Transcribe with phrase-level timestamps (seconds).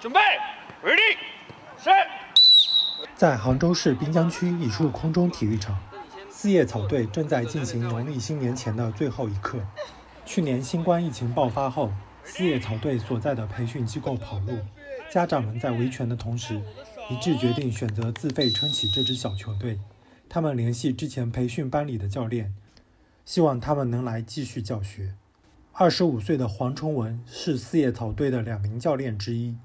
[0.00, 0.20] 准备
[0.84, 2.06] ，ready，set。
[3.16, 5.76] 在杭州市滨江区一处空中体育场，
[6.30, 9.58] 四叶草队正在进行农历新年前的最后一课。
[10.24, 11.92] 去年新冠疫情爆发后，
[12.22, 14.58] 四叶草队所在的培训机构跑路，
[15.10, 16.62] 家长们在维权的同时，
[17.10, 19.80] 一致决定选择自费撑起这支小球队。
[20.28, 22.54] 他们联系之前培训班里的教练，
[23.24, 25.14] 希望他们能来继续教学。
[25.72, 29.56] 二十五岁的黄崇文是四叶草队的两名教练之一。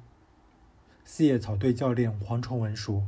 [1.06, 3.04] 四叶草队教练黄崇文说：“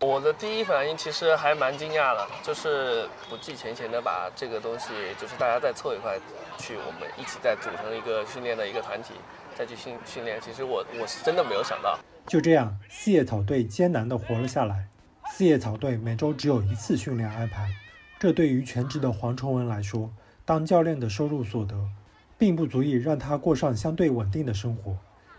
[0.00, 6.18] 我的第一反应其实还蛮惊讶的，就是不计前嫌的把这个东西，就是大家再凑一块
[6.58, 9.14] 去，我们一起再组成一个训练的一个团体，
[9.56, 10.40] 再去训训练。
[10.40, 11.98] 其实我我是真的没有想到。
[12.26, 14.88] 就这样，四叶草队艰难地活了下来。
[15.32, 17.70] 四叶草队每周只有一次训练安排，
[18.18, 20.12] 这对于全职的黄崇文来说，
[20.44, 21.74] 当教练的收入所得，
[22.36, 24.96] 并不足以让他过上相对稳定的生活。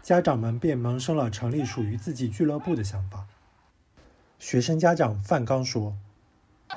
[0.07, 3.25] 家长们便萌生了成立属于自己俱乐部的想法。
[4.39, 5.93] 学生家长范刚说：“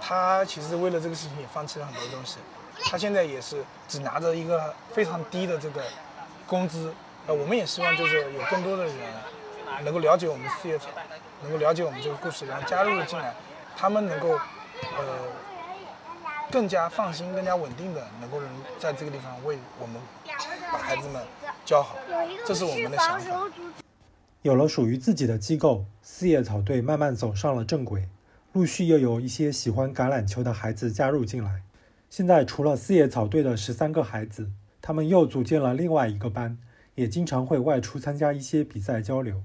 [0.02, 2.38] 他其实为了这个事情也放弃了很多东西，
[2.91, 5.80] 他现在也是只拿着一个非常低的这个
[6.44, 6.92] 工资。
[7.28, 8.92] 呃，我们也希望就是有更多的人
[9.84, 10.88] 能够了解我们四叶草，
[11.44, 13.32] 能够了解我们这个故事，然后加入进来，
[13.76, 15.19] 他们能够呃
[16.50, 19.96] 更加放心、更加稳定的能够能在这个地方为我们
[20.72, 21.22] 把孩子们。”
[21.64, 21.96] 教好，
[22.44, 23.48] 这是我们的想法。
[24.42, 28.08] 有了属于自己的机构，四叶草队慢慢走上了正轨，
[28.52, 31.62] 陆续又有一些喜欢橄榄球的孩子加入进来。
[32.08, 34.50] 现在除了四叶草队的十三个孩子，
[34.82, 36.58] 他们又组建了另外一个班，
[36.96, 39.42] 也经常会外出参加一些比赛交流。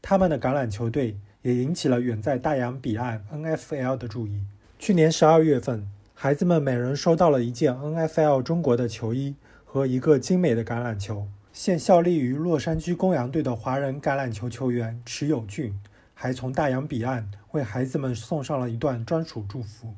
[0.00, 4.44] 他们的橄榄球队也引起了远在大洋彼岸 NFL 的注意。
[4.80, 9.34] 去年十二月份，孩子们每人收到了一件 NFL 中国的球衣。
[9.72, 11.28] 和一个精美的橄榄球。
[11.52, 15.78] 现效力于洛杉矶公羊队的华人橄榄球球员池友俊，
[16.12, 19.94] 还从大洋彼岸为孩子们送上了一段专属祝福。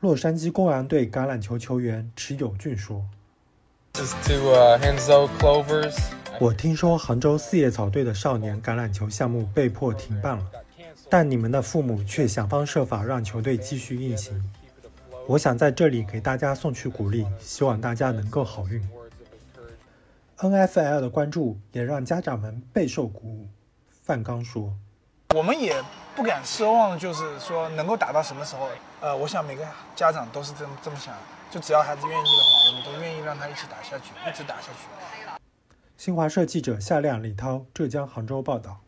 [0.00, 3.04] 洛杉矶公羊队橄榄球球员池友俊说
[6.40, 10.44] ：“我听说杭州四叶草队的少年橄榄球项目被迫停办了，
[11.08, 14.42] 但你们的父母却想方设法让球队继续运行。”
[15.26, 18.84] 我想在这里给大家送去鼓励，希望大家能够好运。
[20.38, 23.46] NFL 的关注也让家长们备受鼓舞。
[24.02, 24.74] 范刚说
[25.36, 25.80] ：“我们也
[26.16, 28.68] 不敢奢望，就是说能够打到什么时候。
[29.00, 31.14] 呃，我想每个家长都是这么这么想，
[31.50, 34.88] 就只要孩子愿意的话，我们都愿意让他一起打下去，一直打下去。”
[35.96, 38.80] 新华社记者夏亮、李涛，浙江杭州报道。